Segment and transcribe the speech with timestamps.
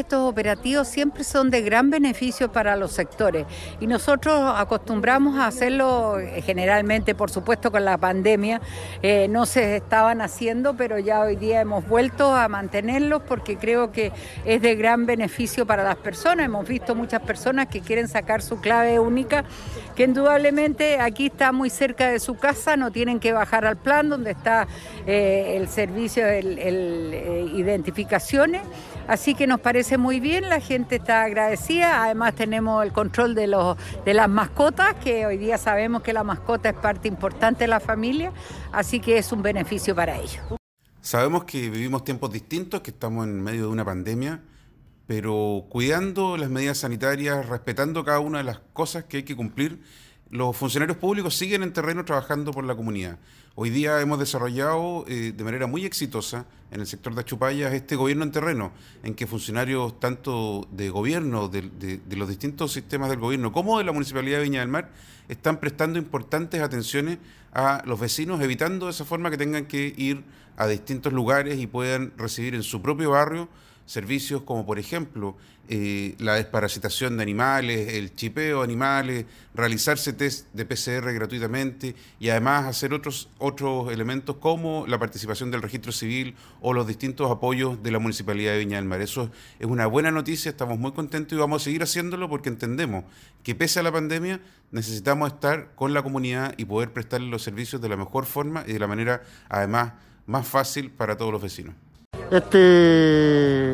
[0.00, 3.46] estos operativos siempre son de gran beneficio para los sectores
[3.80, 8.60] y nosotros acostumbramos a hacerlo eh, generalmente, por supuesto con la pandemia,
[9.02, 13.92] eh, no se estaban haciendo, pero ya hoy día hemos vuelto a mantenerlos porque creo
[13.92, 14.12] que
[14.44, 16.46] es de gran beneficio para las personas.
[16.46, 19.44] Hemos visto muchas personas que quieren sacar su clave única,
[19.94, 24.08] que indudablemente aquí está muy cerca de su casa, no tienen que bajar al plan
[24.08, 24.66] donde está
[25.06, 26.58] eh, el servicio, el
[27.54, 28.62] identificaciones.
[29.06, 32.02] Así que nos parece muy bien, la gente está agradecida.
[32.04, 36.24] Además tenemos el control de, los, de las mascotas, que hoy día sabemos que la
[36.24, 38.32] mascota es parte importante de la familia,
[38.72, 40.40] así que es un beneficio para ellos.
[41.00, 44.42] Sabemos que vivimos tiempos distintos, que estamos en medio de una pandemia,
[45.06, 49.80] pero cuidando las medidas sanitarias, respetando cada una de las cosas que hay que cumplir
[50.30, 53.18] los funcionarios públicos siguen en terreno trabajando por la comunidad.
[53.54, 57.96] Hoy día hemos desarrollado eh, de manera muy exitosa en el sector de Achupayas este
[57.96, 58.72] gobierno en terreno,
[59.02, 63.92] en que funcionarios tanto de gobierno, de, los distintos sistemas del gobierno, como de la
[63.92, 64.90] Municipalidad de Viña del Mar,
[65.28, 67.18] están prestando importantes atenciones
[67.52, 70.22] a los vecinos, evitando de esa forma que tengan que ir
[70.56, 73.48] a distintos lugares y puedan recibir en su propio barrio
[73.88, 75.34] servicios como por ejemplo
[75.70, 82.28] eh, la desparasitación de animales, el chipeo de animales, realizarse test de PCR gratuitamente y
[82.28, 87.82] además hacer otros, otros elementos como la participación del registro civil o los distintos apoyos
[87.82, 89.00] de la Municipalidad de Viña del Mar.
[89.00, 93.04] Eso es una buena noticia, estamos muy contentos y vamos a seguir haciéndolo porque entendemos
[93.42, 97.80] que pese a la pandemia necesitamos estar con la comunidad y poder prestarle los servicios
[97.80, 99.94] de la mejor forma y de la manera además
[100.26, 101.74] más fácil para todos los vecinos.
[102.30, 103.67] Este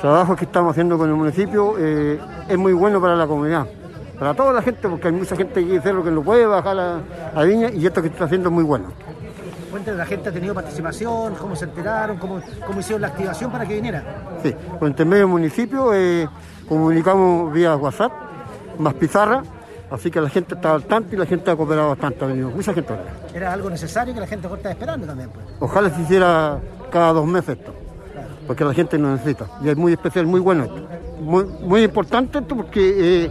[0.00, 3.66] trabajo que estamos haciendo con el municipio eh, es muy bueno para la comunidad,
[4.18, 6.78] para toda la gente, porque hay mucha gente que dice lo que no puede bajar
[6.78, 7.00] a,
[7.34, 8.88] la viña y esto que está haciendo es muy bueno.
[9.70, 11.34] Cuéntanos, ¿la gente ha tenido participación?
[11.34, 12.16] ¿Cómo se enteraron?
[12.16, 14.02] ¿Cómo, cómo hicieron la activación para que viniera?
[14.42, 16.28] Sí, con el medio municipio eh,
[16.68, 18.12] comunicamos vía WhatsApp,
[18.78, 19.42] más pizarra,
[19.90, 22.50] Así que la gente está al tanto y la gente ha cooperado bastante, ha venido
[22.50, 22.92] mucha gente.
[23.32, 25.30] Era algo necesario que la gente está esperando también.
[25.30, 25.46] Pues.
[25.60, 26.58] Ojalá se hiciera
[26.90, 27.72] cada dos meses esto,
[28.46, 29.46] porque la gente lo necesita.
[29.62, 30.88] Y es muy especial, muy bueno esto.
[31.20, 33.30] Muy, muy importante esto porque eh,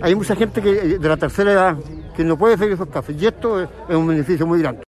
[0.00, 1.76] hay mucha gente que, eh, de la tercera edad
[2.16, 4.82] que no puede seguir esos cafés y esto es un beneficio muy grande.